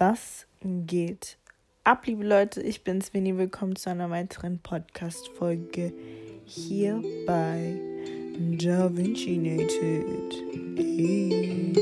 [0.00, 1.38] Was geht
[1.82, 2.62] ab, liebe Leute?
[2.62, 3.36] Ich bin's, Winnie.
[3.36, 5.92] Willkommen zu einer weiteren Podcast-Folge
[6.44, 7.74] hier bei
[8.56, 10.34] Da Vinci Nated.
[10.76, 11.72] Hey.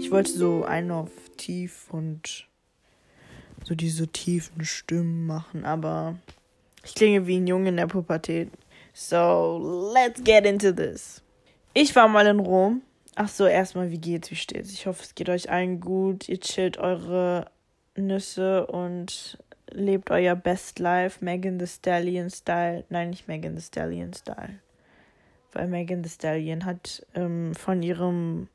[0.00, 2.46] Ich wollte so einen auf tief und
[3.62, 6.16] so diese tiefen Stimmen machen, aber
[6.82, 8.48] ich klinge wie ein Junge in der Pubertät.
[8.94, 11.20] So, let's get into this.
[11.72, 12.82] Ich war mal in Rom.
[13.14, 14.72] Ach so, erstmal, wie geht's, wie steht's?
[14.72, 16.28] Ich hoffe, es geht euch allen gut.
[16.28, 17.50] Ihr chillt eure
[17.96, 19.38] Nüsse und
[19.70, 22.84] lebt euer Best Life, Megan the Stallion Style.
[22.88, 24.58] Nein, nicht Megan the Stallion Style.
[25.52, 28.48] Weil Megan the Stallion hat ähm, von ihrem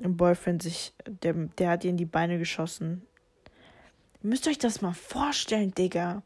[0.00, 3.02] Boyfriend sich, der, der hat ihr in die Beine geschossen.
[4.22, 6.22] Ihr müsst euch das mal vorstellen, Digga.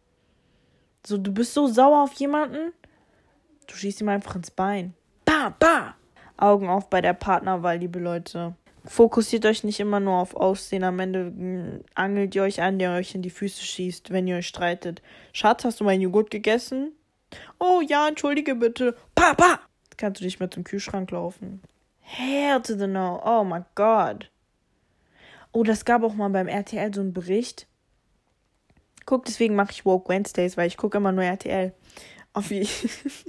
[1.07, 2.73] So, du bist so sauer auf jemanden,
[3.67, 4.95] du schießt ihm einfach ins Bein.
[5.25, 5.97] Ba, ba!
[6.41, 8.55] Augen auf bei der Partnerwahl, liebe Leute.
[8.85, 10.85] Fokussiert euch nicht immer nur auf Aussehen.
[10.85, 14.37] Am Ende mm, angelt ihr euch an, der euch in die Füße schießt, wenn ihr
[14.37, 15.03] euch streitet.
[15.33, 16.93] Schatz, hast du meinen Joghurt gegessen?
[17.59, 18.97] Oh ja, entschuldige bitte.
[19.15, 19.61] Papa!
[19.97, 21.61] Kannst du dich mit zum Kühlschrank laufen.
[22.01, 23.21] Hell to the no.
[23.25, 24.31] Oh my God.
[25.53, 27.67] Oh, das gab auch mal beim RTL so einen Bericht.
[29.05, 31.73] Guck, deswegen mache ich Woke Wednesdays, weil ich gucke immer nur RTL.
[32.33, 32.67] Auf, je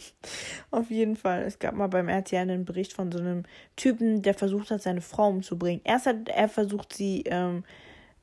[0.72, 1.44] auf jeden Fall.
[1.44, 3.44] Es gab mal beim RTL einen Bericht von so einem
[3.76, 5.82] Typen, der versucht hat, seine Frau umzubringen.
[5.84, 7.64] Erst hat er versucht, sie ähm,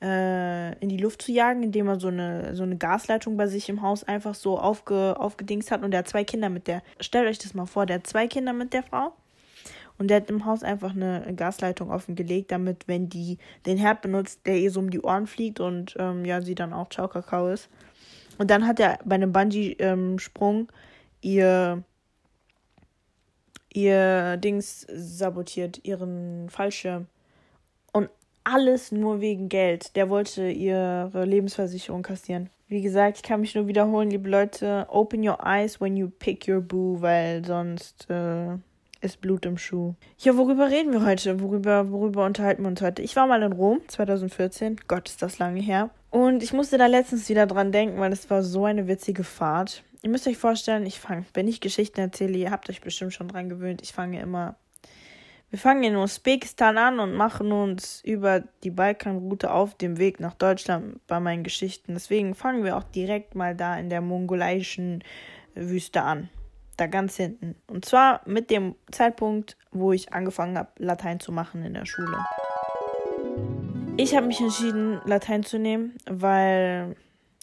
[0.01, 3.69] äh, in die Luft zu jagen, indem er so eine, so eine Gasleitung bei sich
[3.69, 5.83] im Haus einfach so aufge, aufgedingst hat.
[5.83, 6.83] Und der hat zwei Kinder mit der.
[7.01, 9.13] Stellt euch das mal vor, der hat zwei Kinder mit der Frau.
[9.99, 14.47] Und der hat im Haus einfach eine Gasleitung offengelegt, damit, wenn die den Herd benutzt,
[14.47, 17.49] der ihr so um die Ohren fliegt und ähm, ja, sie dann auch Ciao Kakao
[17.49, 17.69] ist.
[18.39, 20.69] Und dann hat er bei einem Bungee-Sprung
[21.21, 21.83] ihr,
[23.73, 27.07] ihr Dings sabotiert, ihren Fallschirm.
[27.93, 28.09] Und
[28.45, 29.97] alles nur wegen Geld.
[29.97, 32.49] Der wollte ihre Lebensversicherung kassieren.
[32.69, 36.47] Wie gesagt, ich kann mich nur wiederholen, liebe Leute, open your eyes when you pick
[36.47, 38.59] your boo, weil sonst äh,
[39.01, 39.95] ist Blut im Schuh.
[40.19, 41.41] Ja, worüber reden wir heute?
[41.41, 43.03] Worüber, worüber unterhalten wir uns heute?
[43.03, 44.81] Ich war mal in Rom 2014.
[44.89, 45.91] Gott, ist das lange her.
[46.11, 49.85] Und ich musste da letztens wieder dran denken, weil es war so eine witzige Fahrt.
[50.03, 53.29] Ihr müsst euch vorstellen, ich fange, wenn ich Geschichten erzähle, ihr habt euch bestimmt schon
[53.29, 54.57] dran gewöhnt, ich fange immer.
[55.51, 60.35] Wir fangen in Usbekistan an und machen uns über die Balkanroute auf dem Weg nach
[60.35, 61.95] Deutschland bei meinen Geschichten.
[61.95, 65.03] Deswegen fangen wir auch direkt mal da in der mongolischen
[65.55, 66.29] Wüste an.
[66.79, 67.57] Da ganz hinten.
[67.67, 72.17] Und zwar mit dem Zeitpunkt, wo ich angefangen habe, Latein zu machen in der Schule.
[73.97, 76.95] Ich habe mich entschieden, Latein zu nehmen, weil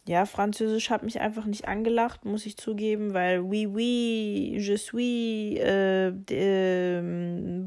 [0.06, 5.58] ja, Französisch hat mich einfach nicht angelacht, muss ich zugeben, weil oui, oui, je suis,
[5.58, 7.02] äh, äh,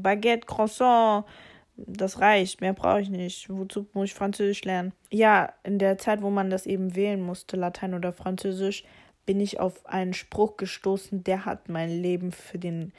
[0.02, 1.24] Baguette, Croissant,
[1.76, 3.48] das reicht, mehr brauche ich nicht.
[3.48, 4.92] Wozu muss ich Französisch lernen?
[5.10, 8.82] Ja, in der Zeit, wo man das eben wählen musste, Latein oder Französisch,
[9.26, 12.92] bin ich auf einen Spruch gestoßen, der hat mein Leben für den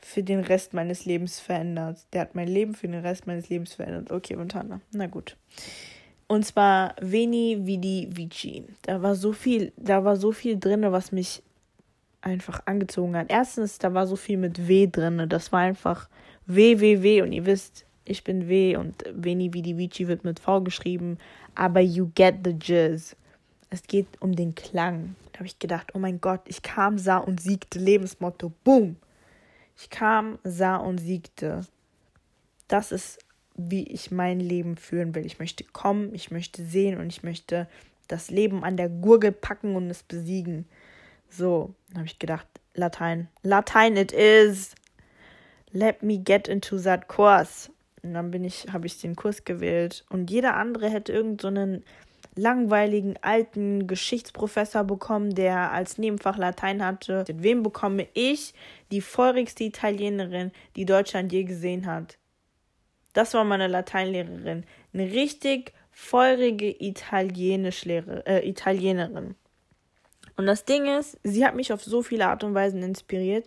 [0.00, 1.98] für den Rest meines Lebens verändert.
[2.12, 4.10] Der hat mein Leben für den Rest meines Lebens verändert.
[4.10, 4.80] Okay, Montana.
[4.92, 5.36] Na gut.
[6.28, 8.64] Und zwar Veni Vidi Vici.
[8.82, 11.42] Da war so viel, da war so viel drin, was mich
[12.20, 13.26] einfach angezogen hat.
[13.30, 15.24] Erstens, da war so viel mit W drin.
[15.28, 16.08] Das war einfach
[16.46, 17.22] W, W, W.
[17.22, 21.18] Und ihr wisst, ich bin W und Veni Vidi Vici wird mit V geschrieben.
[21.54, 23.16] Aber you get the jizz.
[23.70, 25.14] Es geht um den Klang.
[25.32, 27.78] Da habe ich gedacht, oh mein Gott, ich kam, sah und siegte.
[27.78, 28.52] Lebensmotto.
[28.64, 28.96] Boom.
[29.76, 31.66] Ich kam, sah und siegte.
[32.66, 33.18] Das ist,
[33.54, 35.26] wie ich mein Leben führen will.
[35.26, 37.68] Ich möchte kommen, ich möchte sehen und ich möchte
[38.08, 40.66] das Leben an der Gurgel packen und es besiegen.
[41.28, 43.28] So, habe ich gedacht, Latein.
[43.42, 44.74] Latein it is.
[45.72, 47.70] Let me get into that course.
[48.02, 50.04] Und dann bin ich, habe ich den Kurs gewählt.
[50.08, 51.82] Und jeder andere hätte irgendeinen so
[52.34, 57.24] langweiligen alten Geschichtsprofessor bekommen, der als Nebenfach Latein hatte.
[57.28, 58.54] Mit wem bekomme ich
[58.90, 62.18] die feurigste Italienerin, die Deutschland je gesehen hat?
[63.12, 64.64] Das war meine Lateinlehrerin.
[64.92, 69.34] Eine richtig feurige Italienischlehrer, äh, Italienerin.
[70.36, 73.44] Und das Ding ist, sie hat mich auf so viele Art und Weisen inspiriert.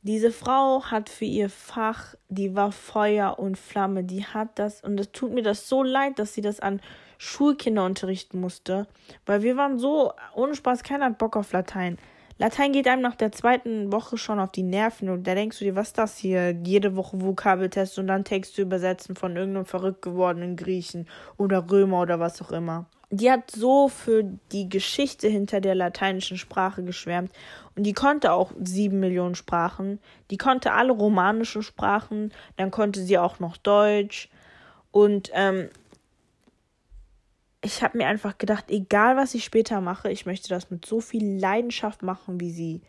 [0.00, 4.98] Diese Frau hat für ihr Fach, die war Feuer und Flamme, die hat das, und
[4.98, 6.80] es tut mir das so leid, dass sie das an
[7.18, 8.86] Schulkinder unterrichten musste,
[9.24, 11.98] weil wir waren so, ohne Spaß, keiner hat Bock auf Latein.
[12.38, 15.64] Latein geht einem nach der zweiten Woche schon auf die Nerven und da denkst du
[15.64, 16.50] dir, was ist das hier?
[16.50, 21.08] Jede Woche Vokabeltest und dann Texte übersetzen von irgendeinem verrückt gewordenen Griechen
[21.38, 22.84] oder Römer oder was auch immer.
[23.10, 27.32] die hat so für die Geschichte hinter der lateinischen Sprache geschwärmt.
[27.74, 30.00] Und die konnte auch sieben Millionen Sprachen.
[30.30, 32.32] Die konnte alle romanischen Sprachen.
[32.56, 34.28] Dann konnte sie auch noch Deutsch.
[34.90, 35.70] Und ähm,
[37.66, 41.00] ich habe mir einfach gedacht, egal was ich später mache, ich möchte das mit so
[41.00, 42.80] viel Leidenschaft machen wie sie.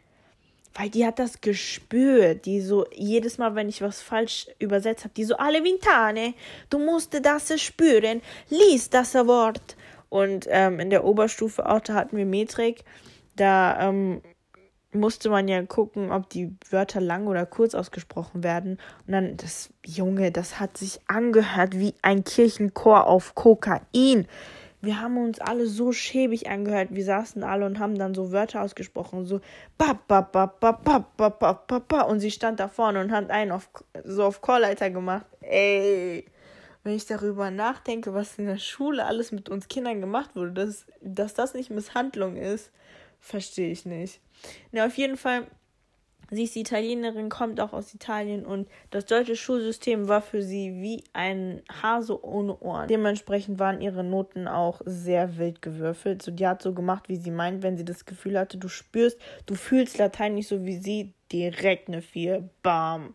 [0.76, 2.46] Weil die hat das gespürt.
[2.46, 6.36] Die so, jedes Mal, wenn ich was falsch übersetzt habe, die so, alle Vintane,
[6.70, 9.76] du musst das spüren, lies das Wort.
[10.10, 12.84] Und ähm, in der Oberstufe auch, da hatten wir Metrik.
[13.36, 14.22] Da ähm,
[14.92, 18.78] musste man ja gucken, ob die Wörter lang oder kurz ausgesprochen werden.
[19.08, 24.28] Und dann, das Junge, das hat sich angehört wie ein Kirchenchor auf Kokain.
[24.82, 26.90] Wir haben uns alle so schäbig angehört.
[26.92, 29.42] Wir saßen alle und haben dann so Wörter ausgesprochen, so
[29.78, 33.12] ba ba ba ba ba ba ba ba ba und sie stand da vorne und
[33.12, 33.70] hat einen auf
[34.04, 35.26] so auf Chorleiter gemacht.
[35.42, 36.26] Ey,
[36.84, 40.86] wenn ich darüber nachdenke, was in der Schule alles mit uns Kindern gemacht wurde, dass,
[41.02, 42.72] dass das nicht Misshandlung ist,
[43.20, 44.22] verstehe ich nicht.
[44.72, 45.48] Na, auf jeden Fall
[46.30, 51.04] Sie ist Italienerin, kommt auch aus Italien und das deutsche Schulsystem war für sie wie
[51.14, 52.90] ein Hase ohne Ohren.
[52.90, 56.22] Dementsprechend waren ihre Noten auch sehr wild gewürfelt.
[56.22, 59.18] So, die hat so gemacht, wie sie meint, wenn sie das Gefühl hatte, du spürst,
[59.46, 62.50] du fühlst Latein nicht so wie sie, direkt eine 4.
[62.62, 63.14] Bam.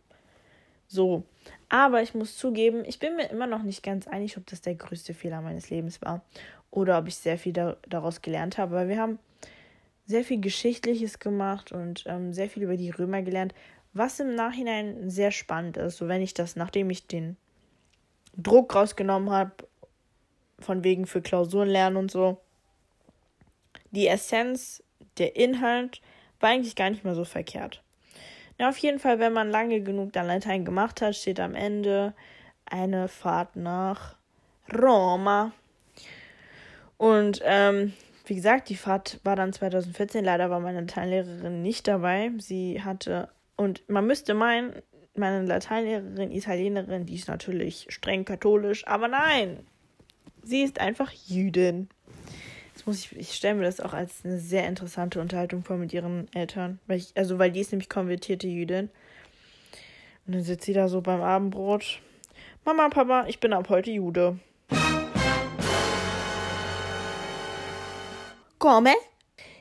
[0.87, 1.25] So.
[1.69, 4.75] Aber ich muss zugeben, ich bin mir immer noch nicht ganz einig, ob das der
[4.75, 6.23] größte Fehler meines Lebens war
[6.71, 9.19] oder ob ich sehr viel da daraus gelernt habe, weil wir haben
[10.13, 13.55] sehr viel Geschichtliches gemacht und ähm, sehr viel über die Römer gelernt,
[13.95, 15.97] was im Nachhinein sehr spannend ist.
[15.97, 17.37] So wenn ich das, nachdem ich den
[18.37, 19.53] Druck rausgenommen habe,
[20.61, 22.41] von wegen für Klausuren lernen und so,
[23.91, 24.83] die Essenz,
[25.19, 26.01] der Inhalt
[26.41, 27.83] war eigentlich gar nicht mehr so verkehrt.
[28.59, 32.15] Na, auf jeden Fall, wenn man lange genug dann Latein gemacht hat, steht am Ende
[32.67, 34.17] eine Fahrt nach
[34.73, 35.53] Roma.
[36.97, 37.93] Und ähm,
[38.25, 40.25] wie gesagt, die Fahrt war dann 2014.
[40.25, 42.31] Leider war meine Lateinlehrerin nicht dabei.
[42.39, 44.75] Sie hatte, und man müsste meinen,
[45.15, 49.59] meine Lateinlehrerin, Italienerin, die ist natürlich streng katholisch, aber nein,
[50.43, 51.89] sie ist einfach Jüdin.
[52.75, 55.93] Jetzt muss ich, ich stelle mir das auch als eine sehr interessante Unterhaltung vor mit
[55.93, 58.89] ihren Eltern, weil ich, also weil die ist nämlich konvertierte Jüdin.
[60.27, 62.01] Und dann sitzt sie da so beim Abendbrot.
[62.65, 64.39] Mama, Papa, ich bin ab heute Jude.
[68.63, 68.93] Come?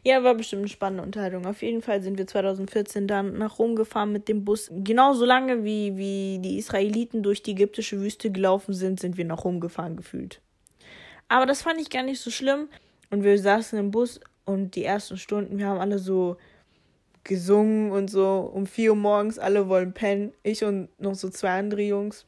[0.03, 1.48] Ja, war bestimmt eine spannende Unterhaltung.
[1.48, 4.69] Auf jeden Fall sind wir 2014 dann nach Rom gefahren mit dem Bus.
[4.71, 9.44] Genauso lange wie, wie die Israeliten durch die ägyptische Wüste gelaufen sind, sind wir nach
[9.44, 10.39] Rom gefahren gefühlt.
[11.30, 12.68] Aber das fand ich gar nicht so schlimm.
[13.09, 16.38] Und wir saßen im Bus und die ersten Stunden, wir haben alle so
[17.24, 20.31] gesungen und so um 4 Uhr morgens, alle wollen pennen.
[20.44, 22.27] Ich und noch so zwei andere Jungs.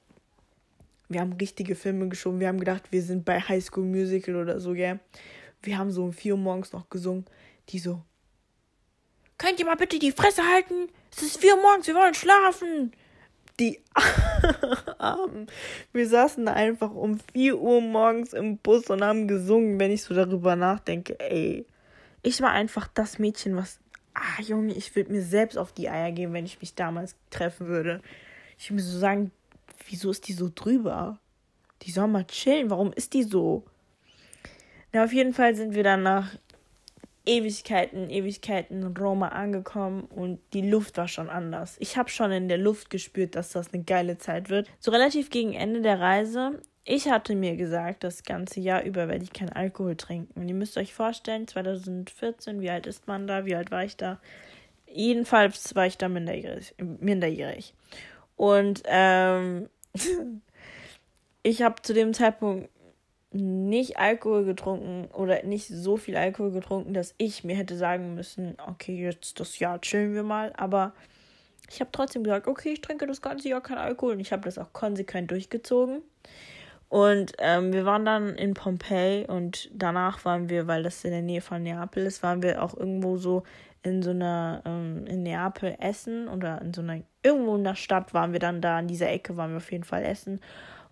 [1.08, 2.40] Wir haben richtige Filme geschoben.
[2.40, 5.00] Wir haben gedacht, wir sind bei High School Musical oder so, gell?
[5.64, 7.26] Wir haben so um 4 Uhr morgens noch gesungen.
[7.70, 8.02] Die so,
[9.38, 10.90] könnt ihr mal bitte die Fresse halten?
[11.16, 12.94] Es ist 4 Uhr morgens, wir wollen schlafen.
[13.60, 13.80] Die
[14.98, 15.48] Armen.
[15.92, 20.04] Wir saßen da einfach um 4 Uhr morgens im Bus und haben gesungen, wenn ich
[20.04, 21.20] so darüber nachdenke.
[21.20, 21.66] Ey,
[22.24, 23.80] ich war einfach das Mädchen, was.
[24.16, 27.68] Ah, Junge, ich würde mir selbst auf die Eier gehen, wenn ich mich damals treffen
[27.68, 28.02] würde.
[28.58, 29.32] Ich würde mir so sagen,
[29.88, 31.20] wieso ist die so drüber?
[31.82, 32.70] Die soll mal chillen.
[32.70, 33.64] Warum ist die so?
[34.94, 36.36] Na, auf jeden Fall sind wir dann nach
[37.26, 41.78] Ewigkeiten, Ewigkeiten in Roma angekommen und die Luft war schon anders.
[41.80, 44.70] Ich habe schon in der Luft gespürt, dass das eine geile Zeit wird.
[44.80, 46.62] So relativ gegen Ende der Reise.
[46.86, 50.38] Ich hatte mir gesagt, das ganze Jahr über werde ich keinen Alkohol trinken.
[50.40, 53.46] Und ihr müsst euch vorstellen, 2014, wie alt ist man da?
[53.46, 54.20] Wie alt war ich da?
[54.86, 56.76] Jedenfalls war ich da minderjährig.
[56.78, 57.74] minderjährig.
[58.36, 59.70] Und ähm,
[61.42, 62.70] ich habe zu dem Zeitpunkt
[63.34, 68.56] nicht Alkohol getrunken oder nicht so viel Alkohol getrunken, dass ich mir hätte sagen müssen,
[68.68, 70.54] okay, jetzt das Jahr chillen wir mal.
[70.56, 70.94] Aber
[71.70, 74.44] ich habe trotzdem gesagt, okay, ich trinke das ganze Jahr kein Alkohol und ich habe
[74.44, 76.02] das auch konsequent durchgezogen.
[76.90, 81.24] Und ähm, wir waren dann in Pompeji und danach waren wir, weil das in der
[81.24, 83.42] Nähe von Neapel ist, waren wir auch irgendwo so
[83.82, 88.14] in so einer, ähm, in Neapel essen oder in so einer, irgendwo in der Stadt
[88.14, 90.40] waren wir dann da, in dieser Ecke waren wir auf jeden Fall essen.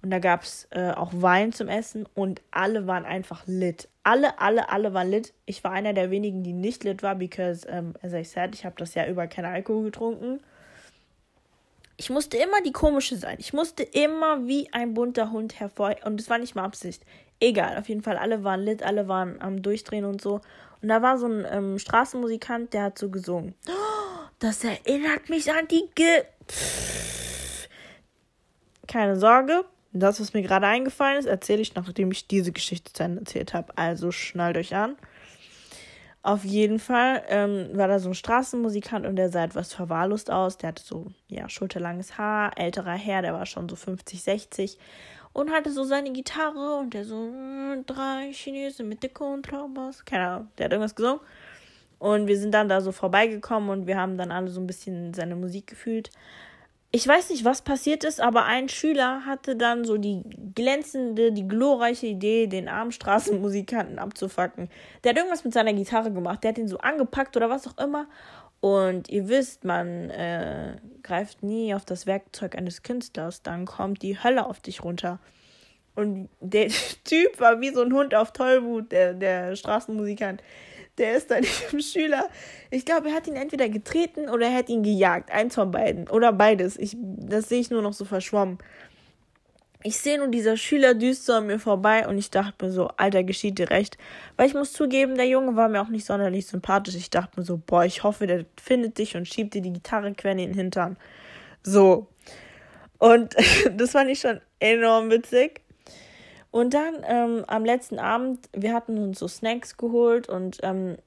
[0.01, 3.88] Und da gab es äh, auch Wein zum Essen und alle waren einfach lit.
[4.03, 5.34] Alle, alle, alle waren lit.
[5.46, 8.65] Ich war einer der wenigen, die nicht lit war, because, um, as I said, ich
[8.65, 10.39] habe das Jahr über keinen Alkohol getrunken.
[11.98, 13.38] Ich musste immer die komische sein.
[13.39, 15.96] Ich musste immer wie ein bunter Hund hervor.
[16.03, 17.03] Und es war nicht mal Absicht.
[17.39, 20.41] Egal, auf jeden Fall, alle waren lit, alle waren am Durchdrehen und so.
[20.81, 23.53] Und da war so ein ähm, Straßenmusikant, der hat so gesungen.
[24.39, 26.24] das erinnert mich an die Ge.
[28.88, 33.03] Keine Sorge, Das, was mir gerade eingefallen ist, erzähle ich, nachdem ich diese Geschichte zu
[33.03, 33.77] Ende erzählt habe.
[33.77, 34.95] Also schnallt euch an.
[36.24, 40.57] Auf jeden Fall ähm, war da so ein Straßenmusikant und der sah etwas verwahrlost aus.
[40.57, 44.77] Der hatte so, ja, schulterlanges Haar, älterer Herr, der war schon so 50, 60
[45.33, 50.05] und hatte so seine Gitarre und der so, hm, drei Chinesen mit der Kontrabass.
[50.05, 51.21] Keine Ahnung, der hat irgendwas gesungen.
[51.98, 55.13] Und wir sind dann da so vorbeigekommen und wir haben dann alle so ein bisschen
[55.13, 56.12] seine Musik gefühlt
[56.93, 60.24] ich weiß nicht, was passiert ist, aber ein Schüler hatte dann so die
[60.55, 64.69] glänzende, die glorreiche Idee, den armen Straßenmusikanten abzufacken.
[65.03, 66.43] Der hat irgendwas mit seiner Gitarre gemacht.
[66.43, 68.07] Der hat ihn so angepackt oder was auch immer.
[68.60, 73.41] Und ihr wisst, man äh, greift nie auf das Werkzeug eines Künstlers.
[73.41, 75.19] Dann kommt die Hölle auf dich runter.
[75.95, 76.67] Und der
[77.05, 80.43] Typ war wie so ein Hund auf Tollwut, der, der Straßenmusikant
[81.01, 82.29] der ist dann dem Schüler.
[82.70, 85.31] Ich glaube, er hat ihn entweder getreten oder er hat ihn gejagt.
[85.31, 86.08] Eins von beiden.
[86.08, 86.77] Oder beides.
[86.77, 88.60] Ich, das sehe ich nur noch so verschwommen.
[89.84, 92.89] Ich sehe nur, dieser Schüler düst so an mir vorbei und ich dachte mir so,
[92.98, 93.98] Alter, geschieht dir recht.
[94.38, 96.93] Weil ich muss zugeben, der Junge war mir auch nicht sonderlich sympathisch.
[96.93, 100.13] Ich dachte mir so, boah, ich hoffe, der findet dich und schiebt dir die Gitarre
[100.13, 100.98] quer in den Hintern.
[101.63, 102.08] So.
[103.00, 103.36] Und
[103.75, 105.62] das fand ich schon enorm witzig.
[106.51, 110.98] Und dann ähm, am letzten Abend, wir hatten uns so Snacks geholt und ähm,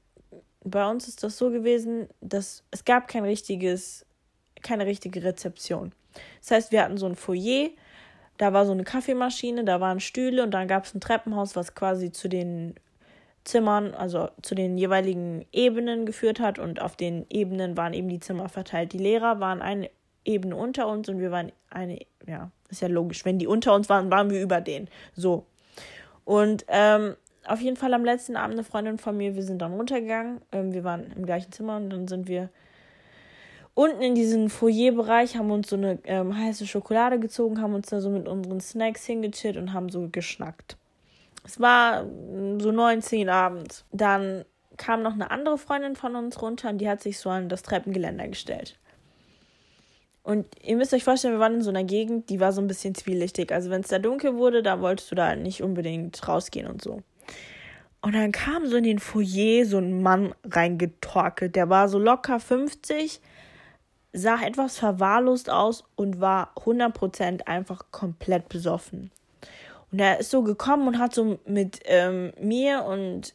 [0.65, 4.07] bei uns ist das so gewesen, dass es gab kein richtiges,
[4.63, 5.93] keine richtige Rezeption.
[6.41, 7.69] Das heißt, wir hatten so ein Foyer,
[8.39, 11.75] da war so eine Kaffeemaschine, da waren Stühle und dann gab es ein Treppenhaus, was
[11.75, 12.75] quasi zu den
[13.45, 18.21] Zimmern, also zu den jeweiligen Ebenen geführt hat und auf den Ebenen waren eben die
[18.21, 18.95] Zimmer verteilt.
[18.95, 19.91] Die Lehrer waren eine
[20.25, 23.25] Ebene unter uns und wir waren eine, ja, ist ja logisch.
[23.25, 24.89] Wenn die unter uns waren, waren wir über denen.
[25.15, 25.47] So.
[26.25, 27.17] Und ähm,
[27.47, 30.41] auf jeden Fall am letzten Abend eine Freundin von mir, wir sind dann runtergegangen.
[30.53, 32.49] Ähm, wir waren im gleichen Zimmer und dann sind wir
[33.75, 38.01] unten in diesen Foyerbereich, haben uns so eine ähm, heiße Schokolade gezogen, haben uns da
[38.01, 40.77] so mit unseren Snacks hingechillt und haben so geschnackt.
[41.45, 43.85] Es war mm, so 19 abends.
[43.93, 44.45] Dann
[44.77, 47.63] kam noch eine andere Freundin von uns runter und die hat sich so an das
[47.63, 48.79] Treppengeländer gestellt.
[50.25, 52.67] Und ihr müsst euch vorstellen, wir waren in so einer Gegend, die war so ein
[52.67, 53.53] bisschen zwielichtig.
[53.53, 57.03] Also wenn es da dunkel wurde, da wolltest du da nicht unbedingt rausgehen und so.
[58.01, 61.55] Und dann kam so in den Foyer so ein Mann reingetorkelt.
[61.55, 63.21] Der war so locker 50,
[64.15, 69.11] sah etwas verwahrlost aus und war 100% einfach komplett besoffen.
[69.93, 73.35] Und er ist so gekommen und hat so mit ähm, mir und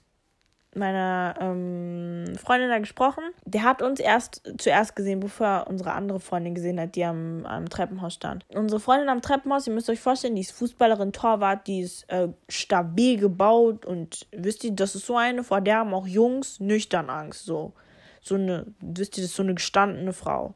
[0.76, 3.24] meiner ähm, Freundin da gesprochen.
[3.46, 7.46] Der hat uns erst zuerst gesehen, bevor er unsere andere Freundin gesehen hat, die am,
[7.46, 8.46] am Treppenhaus stand.
[8.50, 12.30] Unsere Freundin am Treppenhaus, ihr müsst euch vorstellen, die ist Fußballerin, Torwart, die ist äh,
[12.48, 17.10] stabil gebaut und wisst ihr, das ist so eine, vor der haben auch Jungs nüchtern
[17.10, 17.46] Angst.
[17.46, 17.74] So,
[18.22, 20.54] so eine, wisst ihr, das ist so eine gestandene Frau.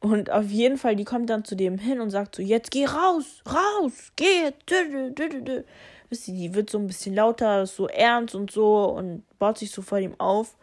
[0.00, 2.86] Und auf jeden Fall, die kommt dann zu dem hin und sagt so, jetzt geh
[2.86, 5.64] raus, raus, geh, dü, dü, dü,
[6.10, 9.70] wisst ihr, die wird so ein bisschen lauter, so ernst und so und baut sich
[9.70, 10.56] so vor ihm auf.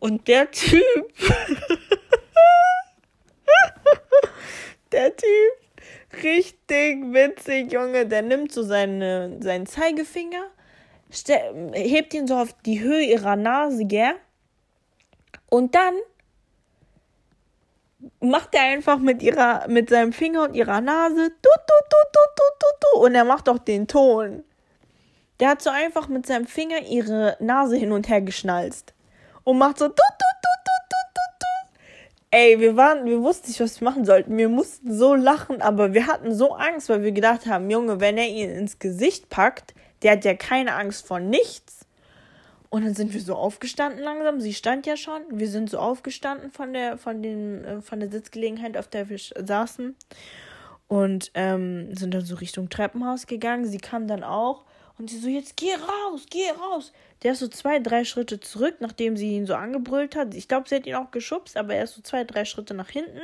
[0.00, 0.82] Und der Typ,
[4.92, 10.50] der Typ, richtig witzig, Junge, der nimmt so seine, seinen Zeigefinger,
[11.72, 14.14] hebt ihn so auf die Höhe ihrer Nase, gell?
[15.50, 15.94] Und dann
[18.20, 22.42] macht er einfach mit ihrer, mit seinem Finger und ihrer Nase, tu, tu, tu, tu,
[22.58, 24.44] tu, tu, und er macht auch den Ton.
[25.44, 28.94] Der hat so einfach mit seinem Finger ihre Nase hin und her geschnalzt.
[29.42, 29.88] Und macht so.
[29.88, 30.06] Tut, tut,
[30.42, 31.80] tut, tut, tut, tut.
[32.30, 34.38] Ey, wir waren, wir wussten nicht, was wir machen sollten.
[34.38, 38.16] Wir mussten so lachen, aber wir hatten so Angst, weil wir gedacht haben, Junge, wenn
[38.16, 41.80] er ihn ins Gesicht packt, der hat ja keine Angst vor nichts.
[42.70, 44.40] Und dann sind wir so aufgestanden langsam.
[44.40, 45.20] Sie stand ja schon.
[45.28, 49.18] Wir sind so aufgestanden von der, von den, äh, von der Sitzgelegenheit, auf der wir
[49.18, 49.94] saßen.
[50.88, 53.66] Und ähm, sind dann so Richtung Treppenhaus gegangen.
[53.66, 54.64] Sie kam dann auch.
[54.98, 56.92] Und sie so, jetzt geh raus, geh raus.
[57.22, 60.34] Der ist so zwei, drei Schritte zurück, nachdem sie ihn so angebrüllt hat.
[60.34, 62.90] Ich glaube, sie hat ihn auch geschubst, aber er ist so zwei, drei Schritte nach
[62.90, 63.22] hinten.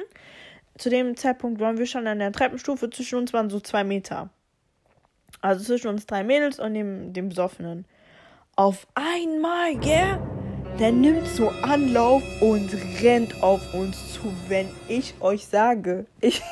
[0.79, 2.91] Zu dem Zeitpunkt waren wir schon an der Treppenstufe.
[2.91, 4.31] Zwischen uns waren so zwei Meter.
[5.41, 7.85] Also zwischen uns drei Mädels und dem, dem Besoffenen.
[8.57, 10.19] Auf einmal, gell?
[10.79, 12.71] Der nimmt so Anlauf und
[13.03, 16.07] rennt auf uns zu, wenn ich euch sage.
[16.21, 16.43] Ich.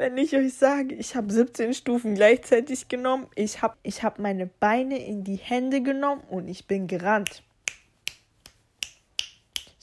[0.00, 4.46] Wenn ich euch sage, ich habe 17 Stufen gleichzeitig genommen, ich habe ich hab meine
[4.46, 7.42] Beine in die Hände genommen und ich bin gerannt.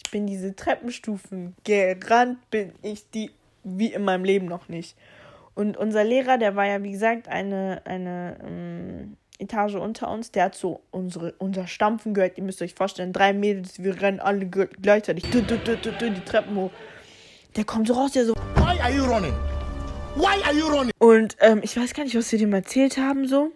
[0.03, 3.29] Ich bin diese Treppenstufen gerannt, bin ich die
[3.63, 4.97] wie in meinem Leben noch nicht.
[5.53, 10.45] Und unser Lehrer, der war ja wie gesagt eine, eine ähm, Etage unter uns, der
[10.45, 12.39] hat so unsere, unser Stampfen gehört.
[12.39, 16.71] Ihr müsst euch vorstellen, drei Mädels, wir rennen alle gleichzeitig die Treppen hoch.
[17.55, 18.33] Der kommt so raus, der so.
[18.55, 19.33] Why are you running?
[20.17, 20.91] Why are you running?
[20.97, 23.51] Und ähm, ich weiß gar nicht, was wir dem erzählt haben so.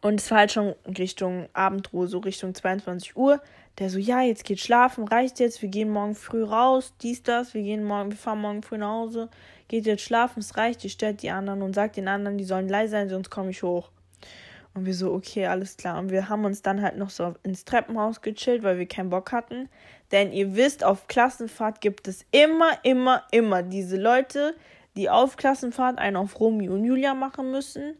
[0.00, 3.40] Und es war halt schon Richtung Abendruhe, so Richtung 22 Uhr.
[3.80, 7.52] Der so, ja, jetzt geht schlafen, reicht jetzt, wir gehen morgen früh raus, dies, das,
[7.52, 9.28] wir gehen morgen, wir fahren morgen früh nach Hause,
[9.66, 12.68] geht jetzt schlafen, es reicht, ihr stört die anderen und sagt den anderen, die sollen
[12.68, 13.90] leise sein, sonst komme ich hoch.
[14.72, 15.98] Und wir so, okay, alles klar.
[15.98, 19.32] Und wir haben uns dann halt noch so ins Treppenhaus gechillt, weil wir keinen Bock
[19.32, 19.68] hatten.
[20.12, 24.54] Denn ihr wisst, auf Klassenfahrt gibt es immer, immer, immer diese Leute,
[24.96, 27.94] die auf Klassenfahrt einen auf Romeo und Julia machen müssen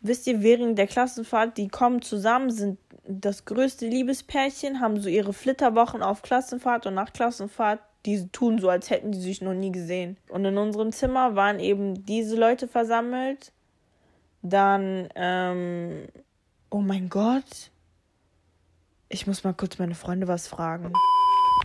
[0.00, 5.32] wisst ihr, während der Klassenfahrt, die kommen zusammen, sind das größte Liebespärchen, haben so ihre
[5.32, 9.72] Flitterwochen auf Klassenfahrt und nach Klassenfahrt, die tun so, als hätten die sich noch nie
[9.72, 10.16] gesehen.
[10.28, 13.52] Und in unserem Zimmer waren eben diese Leute versammelt.
[14.42, 16.08] Dann, ähm,
[16.70, 17.70] oh mein Gott.
[19.10, 20.92] Ich muss mal kurz meine Freunde was fragen.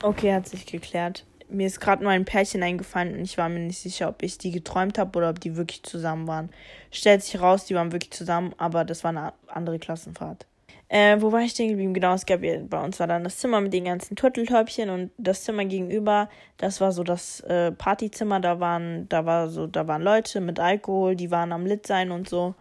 [0.03, 3.59] Okay, hat sich geklärt mir ist gerade nur ein Pärchen eingefallen und ich war mir
[3.59, 6.49] nicht sicher, ob ich die geträumt habe oder ob die wirklich zusammen waren.
[6.91, 10.45] Stellt sich raus, die waren wirklich zusammen, aber das war eine andere Klassenfahrt.
[10.87, 11.93] Äh, wo war ich denn geblieben?
[11.95, 15.43] Genau, es gab bei uns war dann das Zimmer mit den ganzen Turteltäubchen und das
[15.43, 20.03] Zimmer gegenüber, das war so das äh, Partyzimmer, da waren, da war so, da waren
[20.03, 22.53] Leute mit Alkohol, die waren am Lit sein und so.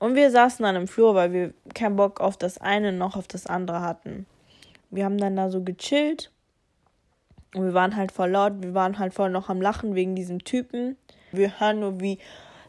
[0.00, 3.28] Und wir saßen dann im Flur, weil wir keinen Bock auf das eine noch auf
[3.28, 4.26] das andere hatten.
[4.90, 6.31] Wir haben dann da so gechillt
[7.54, 10.42] und wir waren halt voll laut, wir waren halt voll noch am Lachen wegen diesem
[10.44, 10.96] Typen.
[11.32, 12.18] Wir hören nur, wie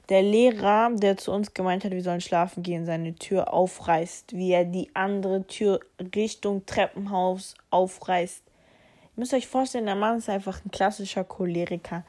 [0.09, 4.51] der Lehrer, der zu uns gemeint hat, wir sollen schlafen gehen, seine Tür aufreißt, wie
[4.51, 5.79] er die andere Tür
[6.13, 8.43] Richtung Treppenhaus aufreißt.
[8.45, 12.03] Ihr müsst euch vorstellen, der Mann ist einfach ein klassischer Choleriker.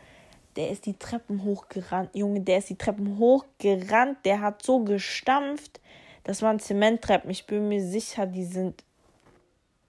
[0.57, 5.81] Der ist die Treppen hochgerannt, Junge, der ist die Treppen hochgerannt, der hat so gestampft.
[6.23, 7.31] Das waren Zementtreppen.
[7.31, 8.83] Ich bin mir sicher, die sind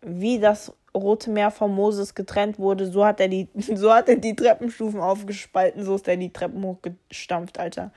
[0.01, 4.15] wie das Rote Meer von Moses getrennt wurde, so hat er die, so hat er
[4.15, 7.91] die Treppenstufen aufgespalten, so ist er die Treppen hochgestampft, Alter.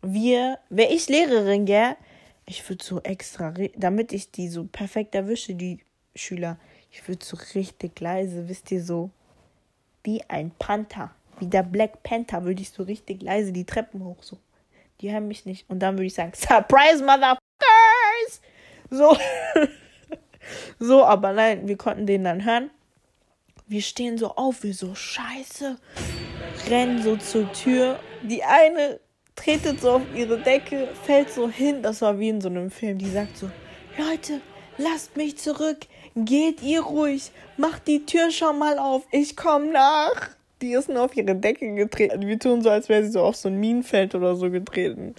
[0.00, 1.96] Wir, wäre ich Lehrerin, gell?
[2.46, 5.80] Ich würde so extra, damit ich die so perfekt erwische, die
[6.14, 6.56] Schüler,
[6.90, 9.10] ich würde so richtig leise, wisst ihr, so
[10.04, 14.22] wie ein Panther, wie der Black Panther, würde ich so richtig leise die Treppen hoch,
[14.22, 14.38] so.
[15.00, 15.68] Die hören mich nicht.
[15.70, 18.40] Und dann würde ich sagen, Surprise, Motherfuckers!
[18.90, 19.16] So.
[20.78, 22.70] So, aber nein, wir konnten den dann hören.
[23.66, 25.76] Wir stehen so auf, wir so scheiße,
[26.70, 27.98] rennen so zur Tür.
[28.22, 28.98] Die eine
[29.36, 31.82] tretet so auf ihre Decke, fällt so hin.
[31.82, 32.96] Das war wie in so einem Film.
[32.96, 33.50] Die sagt so,
[33.98, 34.40] Leute,
[34.78, 35.80] lasst mich zurück.
[36.14, 37.30] Geht ihr ruhig.
[37.58, 39.06] Macht die Tür schon mal auf.
[39.12, 40.30] Ich komm nach.
[40.62, 42.26] Die ist nur auf ihre Decke getreten.
[42.26, 45.14] Wir tun so, als wäre sie so auf so ein Minenfeld oder so getreten.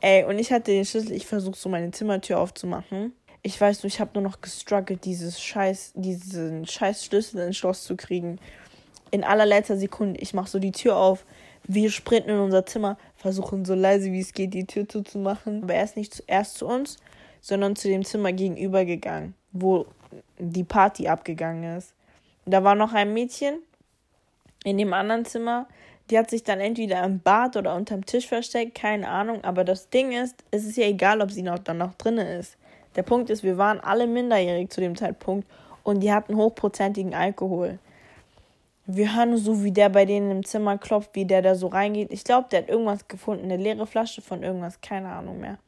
[0.00, 1.12] Ey, und ich hatte den Schlüssel.
[1.12, 3.12] Ich versuche so meine Zimmertür aufzumachen
[3.46, 7.84] ich weiß nur, ich habe nur noch gestruggelt, dieses Scheiß, diesen scheiß Schlüssel ins Schloss
[7.84, 8.40] zu kriegen.
[9.10, 11.26] In allerletzter Sekunde, ich mache so die Tür auf,
[11.64, 15.62] wir sprinten in unser Zimmer, versuchen so leise wie es geht, die Tür zuzumachen.
[15.62, 16.96] Aber er ist nicht zuerst zu uns,
[17.42, 19.84] sondern zu dem Zimmer gegenüber gegangen, wo
[20.38, 21.92] die Party abgegangen ist.
[22.46, 23.58] Da war noch ein Mädchen
[24.64, 25.68] in dem anderen Zimmer,
[26.10, 29.44] die hat sich dann entweder im Bad oder unterm Tisch versteckt, keine Ahnung.
[29.44, 32.56] Aber das Ding ist, es ist ja egal, ob sie noch dann noch drin ist.
[32.96, 35.48] Der Punkt ist, wir waren alle minderjährig zu dem Zeitpunkt
[35.82, 37.78] und die hatten hochprozentigen Alkohol.
[38.86, 42.12] Wir hören so, wie der bei denen im Zimmer klopft, wie der da so reingeht.
[42.12, 45.58] Ich glaube, der hat irgendwas gefunden, eine leere Flasche von irgendwas, keine Ahnung mehr.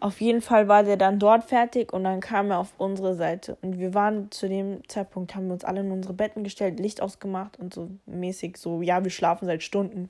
[0.00, 3.56] Auf jeden Fall war der dann dort fertig und dann kam er auf unsere Seite.
[3.62, 7.00] Und wir waren zu dem Zeitpunkt, haben wir uns alle in unsere Betten gestellt, Licht
[7.00, 10.08] ausgemacht und so mäßig so, ja, wir schlafen seit Stunden.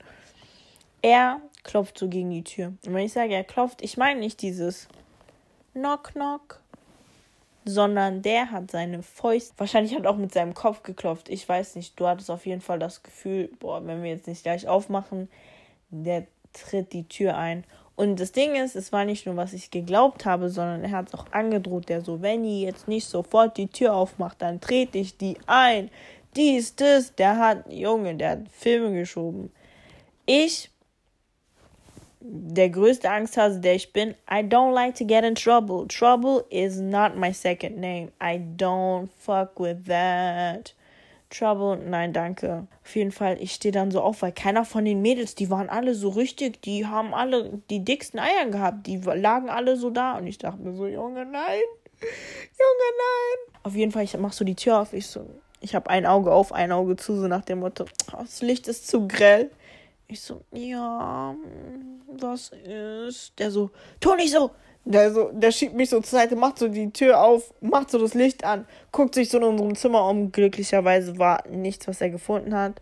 [1.03, 2.73] Er klopft so gegen die Tür.
[2.85, 4.87] Und wenn ich sage, er klopft, ich meine nicht dieses
[5.73, 6.59] Knock, knock.
[7.65, 11.29] Sondern der hat seine Fäuste, wahrscheinlich hat auch mit seinem Kopf geklopft.
[11.29, 11.99] Ich weiß nicht.
[11.99, 15.29] Du hattest auf jeden Fall das Gefühl, boah, wenn wir jetzt nicht gleich aufmachen,
[15.89, 17.63] der tritt die Tür ein.
[17.95, 21.09] Und das Ding ist, es war nicht nur, was ich geglaubt habe, sondern er hat
[21.09, 24.97] es auch angedroht, der so, wenn ihr jetzt nicht sofort die Tür aufmacht, dann trete
[24.97, 25.91] ich die ein.
[26.35, 29.51] Dies, das, der hat, Junge, der hat Filme geschoben.
[30.25, 30.71] Ich
[32.25, 35.85] der größte Angsthase, der ich bin, I don't like to get in trouble.
[35.87, 38.11] Trouble is not my second name.
[38.21, 40.73] I don't fuck with that.
[41.29, 42.67] Trouble, nein, danke.
[42.83, 45.69] Auf jeden Fall, ich stehe dann so auf, weil keiner von den Mädels, die waren
[45.69, 48.87] alle so richtig, die haben alle die dicksten Eier gehabt.
[48.87, 51.61] Die lagen alle so da und ich dachte mir so, Junge, nein.
[51.99, 53.55] Junge, nein.
[53.63, 54.93] Auf jeden Fall, ich mach so die Tür auf.
[54.93, 55.25] Ich so,
[55.59, 58.67] ich habe ein Auge auf, ein Auge zu, so nach dem Motto, oh, das Licht
[58.69, 59.49] ist zu grell.
[60.07, 61.35] Ich so, ja,
[62.07, 63.33] was ist?
[63.39, 64.51] Der so, tu nicht so.
[64.85, 67.97] Der so, der schiebt mich so zur Seite, macht so die Tür auf, macht so
[67.97, 70.31] das Licht an, guckt sich so in unserem Zimmer um.
[70.31, 72.81] Glücklicherweise war nichts, was er gefunden hat.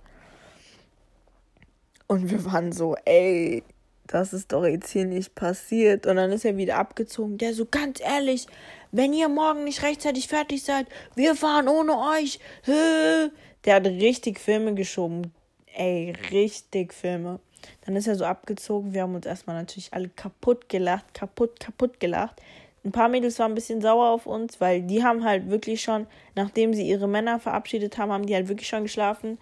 [2.07, 3.63] Und wir waren so, ey,
[4.07, 6.07] das ist doch jetzt hier nicht passiert.
[6.07, 7.37] Und dann ist er wieder abgezogen.
[7.37, 8.47] Der so, ganz ehrlich,
[8.91, 12.39] wenn ihr morgen nicht rechtzeitig fertig seid, wir fahren ohne euch.
[12.67, 15.31] Der hat richtig Filme geschoben.
[15.73, 17.39] Ey, richtig Filme.
[17.85, 18.93] Dann ist er so abgezogen.
[18.93, 22.41] Wir haben uns erstmal natürlich alle kaputt gelacht, kaputt, kaputt gelacht.
[22.83, 26.07] Ein paar Mädels waren ein bisschen sauer auf uns, weil die haben halt wirklich schon,
[26.35, 29.37] nachdem sie ihre Männer verabschiedet haben, haben die halt wirklich schon geschlafen.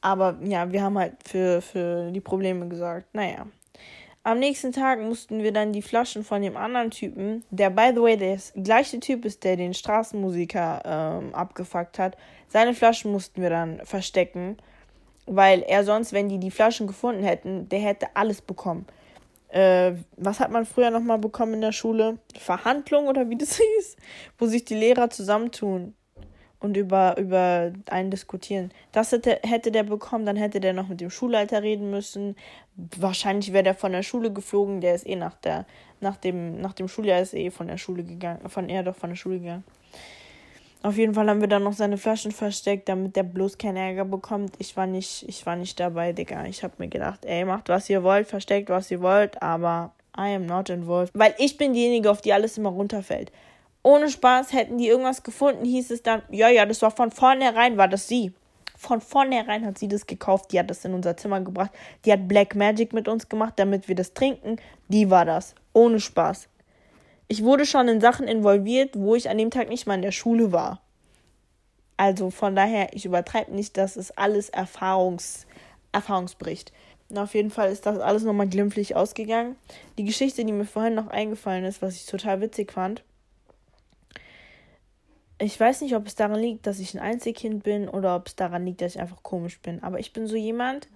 [0.00, 3.06] Aber ja, wir haben halt für, für die Probleme gesorgt.
[3.12, 3.46] Naja.
[4.22, 8.02] Am nächsten Tag mussten wir dann die Flaschen von dem anderen Typen, der by the
[8.02, 13.48] way der gleiche Typ ist, der den Straßenmusiker ähm, abgefuckt hat, seine Flaschen mussten wir
[13.48, 14.58] dann verstecken,
[15.30, 18.84] weil er sonst, wenn die die Flaschen gefunden hätten, der hätte alles bekommen.
[19.48, 22.18] Äh, was hat man früher nochmal bekommen in der Schule?
[22.36, 23.96] Verhandlung oder wie das hieß?
[24.38, 25.94] Wo sich die Lehrer zusammentun
[26.58, 28.72] und über, über einen diskutieren.
[28.90, 32.36] Das hätte, hätte der bekommen, dann hätte der noch mit dem Schulleiter reden müssen.
[32.98, 35.64] Wahrscheinlich wäre der von der Schule geflogen, der ist eh nach der,
[36.00, 39.10] nach dem, nach dem Schuljahr ist eh von der Schule gegangen, von er doch von
[39.10, 39.64] der Schule gegangen.
[40.82, 44.06] Auf jeden Fall haben wir dann noch seine Flaschen versteckt, damit der bloß keinen Ärger
[44.06, 44.54] bekommt.
[44.58, 46.46] Ich war nicht, ich war nicht dabei, Digga.
[46.46, 50.34] Ich hab mir gedacht, ey, macht was ihr wollt, versteckt was ihr wollt, aber I
[50.34, 51.12] am not involved.
[51.14, 53.30] Weil ich bin diejenige, auf die alles immer runterfällt
[53.82, 57.76] ohne Spaß hätten die irgendwas gefunden, hieß es dann, ja, ja, das war von vornherein,
[57.76, 58.32] war das sie.
[58.76, 61.70] Von vornherein hat sie das gekauft, die hat das in unser Zimmer gebracht,
[62.04, 64.56] die hat Black Magic mit uns gemacht, damit wir das trinken,
[64.88, 65.54] die war das.
[65.72, 66.48] Ohne Spaß.
[67.30, 70.10] Ich wurde schon in Sachen involviert, wo ich an dem Tag nicht mal in der
[70.10, 70.80] Schule war.
[71.96, 75.46] Also von daher, ich übertreibe nicht, das ist alles Erfahrungs,
[75.92, 76.72] Erfahrungsbericht.
[77.08, 79.54] Und auf jeden Fall ist das alles nochmal glimpflich ausgegangen.
[79.96, 83.04] Die Geschichte, die mir vorhin noch eingefallen ist, was ich total witzig fand,
[85.40, 88.34] ich weiß nicht, ob es daran liegt, dass ich ein Einzelkind bin oder ob es
[88.34, 89.84] daran liegt, dass ich einfach komisch bin.
[89.84, 90.88] Aber ich bin so jemand,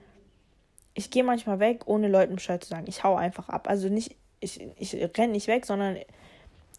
[0.95, 2.87] ich gehe manchmal weg, ohne Leuten Bescheid zu sagen.
[2.89, 3.69] Ich hau einfach ab.
[3.69, 5.97] Also nicht, ich, ich renne nicht weg, sondern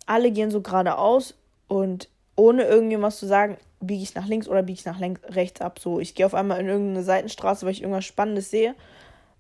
[0.06, 1.36] alle gehen so geradeaus
[1.68, 5.80] und ohne irgendjemand zu sagen, biege ich nach links oder biege ich nach rechts ab.
[5.80, 8.76] So, ich gehe auf einmal in irgendeine Seitenstraße, weil ich irgendwas Spannendes sehe,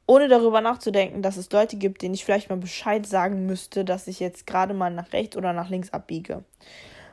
[0.08, 4.08] ohne darüber nachzudenken, dass es Leute gibt, denen ich vielleicht mal Bescheid sagen müsste, dass
[4.08, 6.44] ich jetzt gerade mal nach rechts oder nach links abbiege.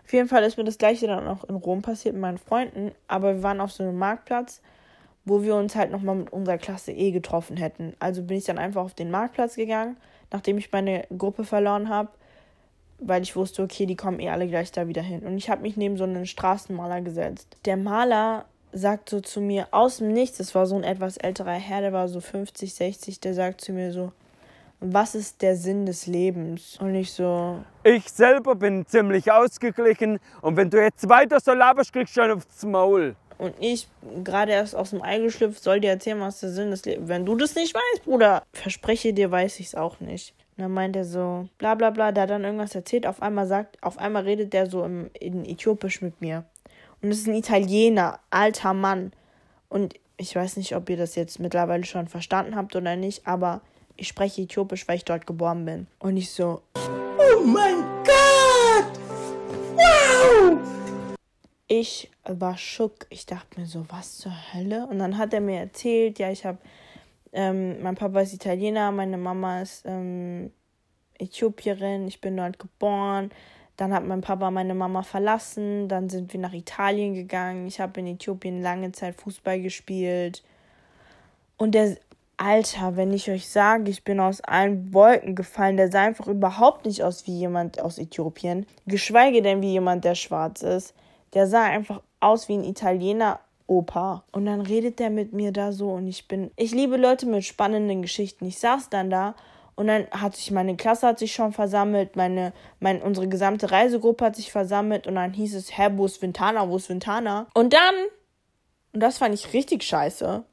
[0.04, 2.92] Auf jeden Fall ist mir das gleiche dann auch in Rom passiert mit meinen Freunden,
[3.08, 4.60] aber wir waren auf so einem Marktplatz,
[5.24, 7.94] wo wir uns halt nochmal mit unserer Klasse E getroffen hätten.
[7.98, 9.96] Also bin ich dann einfach auf den Marktplatz gegangen,
[10.32, 12.08] nachdem ich meine Gruppe verloren habe,
[12.98, 15.20] weil ich wusste, okay, die kommen eh alle gleich da wieder hin.
[15.20, 17.56] Und ich habe mich neben so einen Straßenmaler gesetzt.
[17.64, 21.52] Der Maler sagt so zu mir aus dem Nichts, das war so ein etwas älterer
[21.52, 24.12] Herr, der war so 50, 60, der sagt zu mir so,
[24.80, 26.76] was ist der Sinn des Lebens?
[26.80, 27.62] Und ich so.
[27.84, 32.32] Ich selber bin ziemlich ausgeglichen und wenn du jetzt weiter so laberst, kriegst du schon
[32.32, 33.14] aufs Maul.
[33.42, 33.88] Und ich,
[34.22, 37.26] gerade erst aus dem Ei geschlüpft, soll dir erzählen, was der Sinn des Lebens Wenn
[37.26, 40.32] du das nicht weißt, Bruder, verspreche dir, weiß ich es auch nicht.
[40.56, 43.04] Und dann meint er so, bla bla bla, hat dann irgendwas erzählt.
[43.04, 46.44] Auf einmal sagt, auf einmal redet der so im, in Äthiopisch mit mir.
[47.00, 49.12] Und es ist ein Italiener, alter Mann.
[49.68, 53.60] Und ich weiß nicht, ob ihr das jetzt mittlerweile schon verstanden habt oder nicht, aber
[53.96, 55.88] ich spreche Äthiopisch, weil ich dort geboren bin.
[55.98, 59.00] Und ich so, oh mein Gott!
[59.74, 60.81] Wow!
[61.74, 63.06] Ich war schock.
[63.08, 64.86] Ich dachte mir so, was zur Hölle?
[64.88, 66.58] Und dann hat er mir erzählt, ja, ich habe,
[67.32, 70.52] ähm, mein Papa ist Italiener, meine Mama ist ähm,
[71.18, 73.30] Äthiopierin, ich bin dort geboren.
[73.78, 77.66] Dann hat mein Papa meine Mama verlassen, dann sind wir nach Italien gegangen.
[77.66, 80.42] Ich habe in Äthiopien lange Zeit Fußball gespielt.
[81.56, 81.96] Und der
[82.36, 86.84] Alter, wenn ich euch sage, ich bin aus allen Wolken gefallen, der sah einfach überhaupt
[86.84, 90.94] nicht aus wie jemand aus Äthiopien, geschweige denn wie jemand, der schwarz ist.
[91.34, 94.24] Der sah einfach aus wie ein Italiener Opa.
[94.32, 97.44] Und dann redet der mit mir da so und ich bin, ich liebe Leute mit
[97.44, 98.44] spannenden Geschichten.
[98.44, 99.34] Ich saß dann da
[99.74, 104.26] und dann hat sich meine Klasse hat sich schon versammelt, meine, mein, unsere gesamte Reisegruppe
[104.26, 107.46] hat sich versammelt und dann hieß es, hä, wo ist Vintana, wo ist Vintana?
[107.54, 107.94] Und dann,
[108.92, 110.44] und das fand ich richtig scheiße,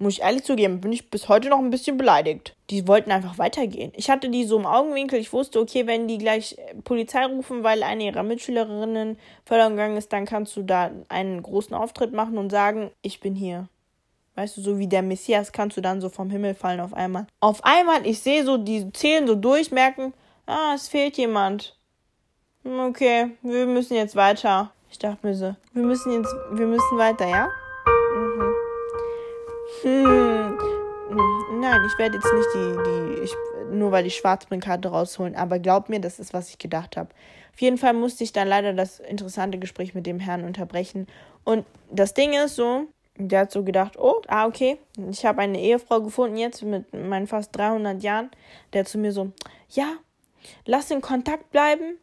[0.00, 2.56] muss ich ehrlich zugeben, bin ich bis heute noch ein bisschen beleidigt.
[2.70, 3.92] Die wollten einfach weitergehen.
[3.94, 5.18] Ich hatte die so im Augenwinkel.
[5.18, 9.98] Ich wusste, okay, wenn die gleich äh, Polizei rufen, weil eine ihrer Mitschülerinnen verloren gegangen
[9.98, 13.68] ist, dann kannst du da einen großen Auftritt machen und sagen, ich bin hier.
[14.36, 17.26] Weißt du, so wie der Messias kannst du dann so vom Himmel fallen auf einmal.
[17.40, 20.14] Auf einmal, ich sehe so, die zählen so durch, merken,
[20.46, 21.76] ah, es fehlt jemand.
[22.64, 24.72] Okay, wir müssen jetzt weiter.
[24.90, 27.48] Ich dachte mir so, wir müssen jetzt, wir müssen weiter, ja?
[28.14, 28.39] Mhm.
[29.82, 30.58] Hm.
[31.60, 33.34] Nein, ich werde jetzt nicht die, die, ich,
[33.72, 37.10] nur weil ich Schwarzbrinkkarte rausholen, aber glaub mir, das ist, was ich gedacht habe.
[37.52, 41.06] Auf jeden Fall musste ich dann leider das interessante Gespräch mit dem Herrn unterbrechen.
[41.44, 44.78] Und das Ding ist so, Der hat so gedacht, oh, ah, okay,
[45.10, 48.30] ich habe eine Ehefrau gefunden jetzt mit meinen fast 300 Jahren.
[48.72, 49.32] Der zu mir so,
[49.68, 49.96] ja,
[50.64, 51.98] lass in Kontakt bleiben.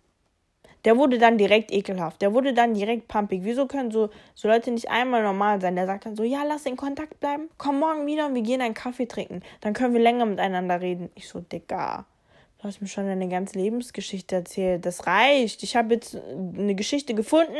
[0.87, 2.21] Der wurde dann direkt ekelhaft.
[2.21, 3.41] Der wurde dann direkt pumpig.
[3.43, 5.75] Wieso können so, so Leute nicht einmal normal sein?
[5.75, 7.49] Der sagt dann so, ja, lass in Kontakt bleiben.
[7.57, 9.41] Komm morgen wieder und wir gehen einen Kaffee trinken.
[9.59, 11.09] Dann können wir länger miteinander reden.
[11.13, 12.05] Ich so, Digga,
[12.59, 14.85] du hast mir schon deine ganze Lebensgeschichte erzählt.
[14.85, 15.61] Das reicht.
[15.61, 17.57] Ich habe jetzt eine Geschichte gefunden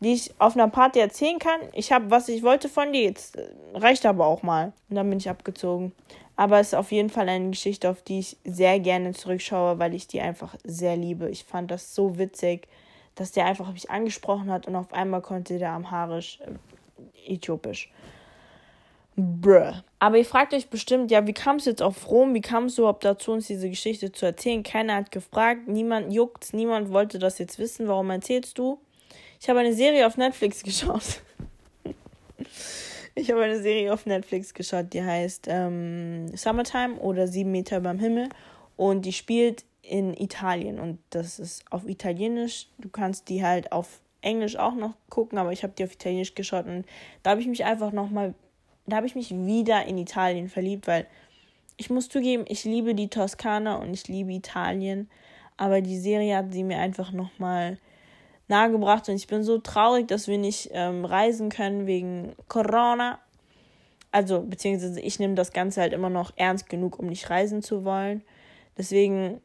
[0.00, 1.58] die ich auf einer Party erzählen kann.
[1.72, 3.38] Ich habe, was ich wollte von dir, jetzt
[3.74, 4.72] reicht aber auch mal.
[4.90, 5.92] Und dann bin ich abgezogen.
[6.36, 9.94] Aber es ist auf jeden Fall eine Geschichte, auf die ich sehr gerne zurückschaue, weil
[9.94, 11.30] ich die einfach sehr liebe.
[11.30, 12.68] Ich fand das so witzig,
[13.14, 17.90] dass der einfach mich angesprochen hat und auf einmal konnte der Amharisch, äh, Äthiopisch.
[19.16, 19.72] Bruh.
[19.98, 22.34] Aber ihr fragt euch bestimmt, ja, wie kam es jetzt auf Rom?
[22.34, 24.62] Wie kam es überhaupt dazu, uns diese Geschichte zu erzählen?
[24.62, 27.88] Keiner hat gefragt, niemand juckt, niemand wollte das jetzt wissen.
[27.88, 28.78] Warum erzählst du?
[29.40, 31.22] Ich habe eine Serie auf Netflix geschaut.
[33.16, 37.98] Ich habe eine Serie auf Netflix geschaut, die heißt ähm, Summertime oder Sieben Meter beim
[37.98, 38.28] Himmel.
[38.76, 40.78] Und die spielt in Italien.
[40.78, 42.68] Und das ist auf Italienisch.
[42.76, 46.34] Du kannst die halt auf Englisch auch noch gucken, aber ich habe die auf Italienisch
[46.34, 46.66] geschaut.
[46.66, 46.84] Und
[47.22, 48.34] da habe ich mich einfach nochmal,
[48.86, 51.06] da habe ich mich wieder in Italien verliebt, weil
[51.78, 55.08] ich muss zugeben, ich liebe die Toskana und ich liebe Italien.
[55.56, 57.78] Aber die Serie hat sie mir einfach nochmal
[58.48, 63.18] nahegebracht und ich bin so traurig, dass wir nicht ähm, reisen können wegen Corona.
[64.12, 67.84] Also, beziehungsweise ich nehme das Ganze halt immer noch ernst genug, um nicht reisen zu
[67.84, 68.22] wollen.
[68.78, 69.40] Deswegen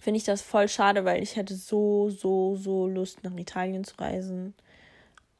[0.00, 3.94] finde ich das voll schade, weil ich hätte so, so, so Lust, nach Italien zu
[3.98, 4.54] reisen.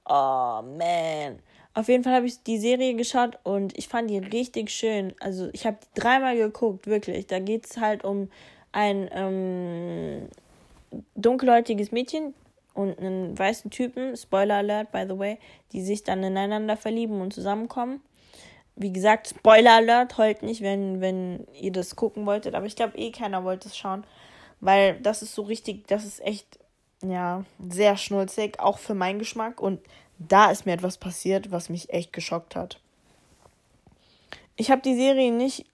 [0.04, 1.38] Oh, man.
[1.74, 5.14] Auf jeden Fall habe ich die Serie geschaut und ich fand die richtig schön.
[5.20, 7.26] Also ich habe die dreimal geguckt, wirklich.
[7.26, 8.28] Da geht es halt um
[8.72, 10.28] ein ähm,
[11.14, 12.34] dunkelhäutiges Mädchen,
[12.74, 15.38] und einen weißen Typen, Spoiler Alert, by the way,
[15.72, 18.00] die sich dann ineinander verlieben und zusammenkommen.
[18.76, 22.54] Wie gesagt, Spoiler Alert, heult nicht, wenn, wenn ihr das gucken wolltet.
[22.54, 24.04] Aber ich glaube, eh keiner wollte es schauen.
[24.60, 26.58] Weil das ist so richtig, das ist echt,
[27.02, 29.60] ja, sehr schnulzig, auch für meinen Geschmack.
[29.60, 29.80] Und
[30.18, 32.80] da ist mir etwas passiert, was mich echt geschockt hat.
[34.56, 35.66] Ich habe die Serie nicht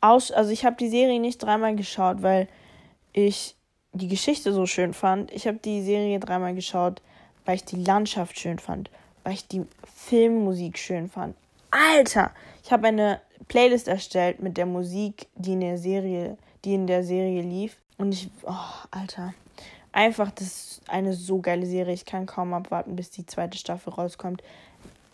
[0.00, 2.48] aus, also ich habe die Serie nicht dreimal geschaut, weil
[3.12, 3.55] ich
[3.98, 5.32] die Geschichte so schön fand.
[5.32, 7.02] Ich habe die Serie dreimal geschaut,
[7.44, 8.90] weil ich die Landschaft schön fand,
[9.24, 11.34] weil ich die Filmmusik schön fand.
[11.70, 12.30] Alter,
[12.64, 17.04] ich habe eine Playlist erstellt mit der Musik, die in der Serie, die in der
[17.04, 18.52] Serie lief und ich oh,
[18.90, 19.34] Alter,
[19.92, 21.94] einfach das ist eine so geile Serie.
[21.94, 24.42] Ich kann kaum abwarten, bis die zweite Staffel rauskommt.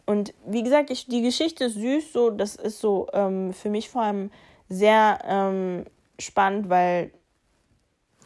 [0.05, 3.89] Und wie gesagt, ich, die Geschichte ist süß, so das ist so ähm, für mich
[3.89, 4.31] vor allem
[4.69, 5.85] sehr ähm,
[6.19, 7.13] spannend, weil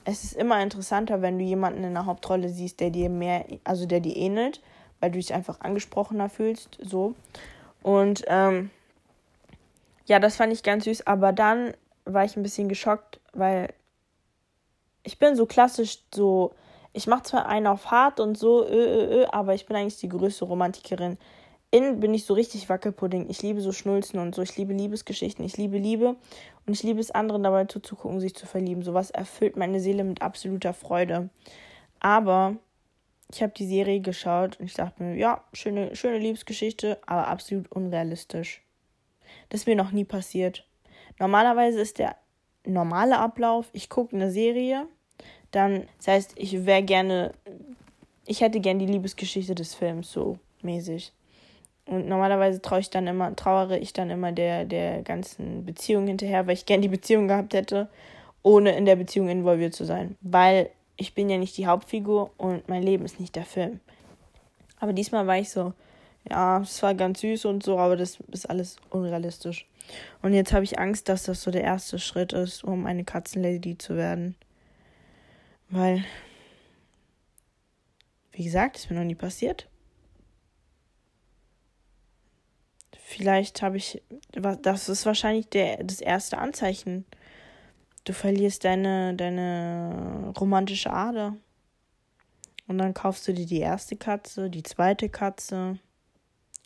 [0.08, 3.86] es ist immer interessanter, wenn du jemanden in der Hauptrolle siehst, der dir mehr, also
[3.86, 4.62] der dir ähnelt,
[5.00, 7.14] weil du dich einfach angesprochener fühlst, so.
[7.82, 8.70] Und ähm,
[10.06, 13.74] ja, das fand ich ganz süß, aber dann war ich ein bisschen geschockt, weil
[15.02, 16.54] ich bin so klassisch so,
[16.92, 19.98] ich mache zwar einen auf hart und so, ö, ö, ö, aber ich bin eigentlich
[19.98, 21.18] die größte Romantikerin
[21.70, 23.28] innen bin ich so richtig Wackelpudding.
[23.28, 24.42] Ich liebe so Schnulzen und so.
[24.42, 25.44] Ich liebe Liebesgeschichten.
[25.44, 26.16] Ich liebe Liebe.
[26.66, 28.82] Und ich liebe es, anderen dabei zuzugucken, sich zu verlieben.
[28.82, 31.28] Sowas erfüllt meine Seele mit absoluter Freude.
[32.00, 32.56] Aber
[33.32, 37.70] ich habe die Serie geschaut und ich dachte mir, ja, schöne, schöne Liebesgeschichte, aber absolut
[37.72, 38.62] unrealistisch.
[39.48, 40.64] Das ist mir noch nie passiert.
[41.18, 42.16] Normalerweise ist der
[42.64, 44.86] normale Ablauf, ich gucke eine Serie,
[45.50, 47.32] dann, das heißt, ich wäre gerne,
[48.26, 51.12] ich hätte gerne die Liebesgeschichte des Films so mäßig.
[51.86, 56.46] Und normalerweise traue ich dann immer, trauere ich dann immer der, der ganzen Beziehung hinterher,
[56.46, 57.88] weil ich gern die Beziehung gehabt hätte,
[58.42, 60.16] ohne in der Beziehung involviert zu sein.
[60.20, 63.80] Weil ich bin ja nicht die Hauptfigur und mein Leben ist nicht der Film.
[64.80, 65.74] Aber diesmal war ich so,
[66.28, 69.66] ja, es war ganz süß und so, aber das ist alles unrealistisch.
[70.22, 73.78] Und jetzt habe ich Angst, dass das so der erste Schritt ist, um eine Katzenlady
[73.78, 74.34] zu werden.
[75.68, 76.04] Weil,
[78.32, 79.68] wie gesagt, ist mir noch nie passiert.
[83.08, 87.04] Vielleicht habe ich, das ist wahrscheinlich der, das erste Anzeichen.
[88.02, 91.36] Du verlierst deine, deine romantische Ader.
[92.66, 95.78] Und dann kaufst du dir die erste Katze, die zweite Katze.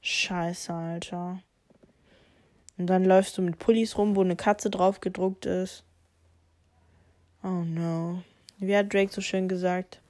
[0.01, 1.43] Scheiße, Alter.
[2.79, 5.85] Und dann läufst du mit Pullis rum, wo eine Katze drauf gedruckt ist.
[7.43, 8.23] Oh no.
[8.57, 10.01] Wie hat Drake so schön gesagt?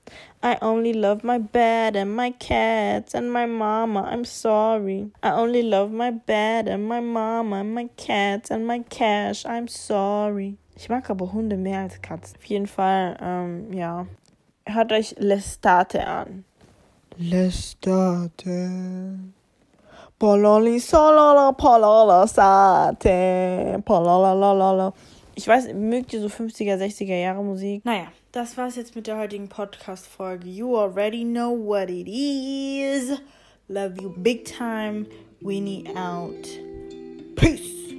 [0.42, 4.09] I only love my bed and my cats and my mama.
[4.11, 5.11] I'm sorry.
[5.23, 9.44] I only love my bed and my mama and my cats and my cash.
[9.44, 10.57] I'm sorry.
[10.77, 12.37] Ich mag aber Hunde mehr als Katzen.
[12.38, 14.07] Auf jeden Fall, ähm, ja.
[14.64, 16.44] Hört euch Lestate an.
[17.18, 18.70] Lestate.
[20.18, 23.83] Pololi solala polala sate.
[23.85, 24.92] Polalalala.
[25.35, 27.85] Ich weiß, mögt ihr so 50er, 60er Jahre Musik?
[27.85, 30.49] Naja, das war's jetzt mit der heutigen Podcast-Folge.
[30.49, 33.19] You already know what it is.
[33.69, 35.07] Love you big time.
[35.40, 36.49] Weenie out.
[37.37, 37.89] Peace.